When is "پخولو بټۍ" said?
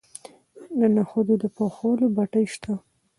1.55-2.45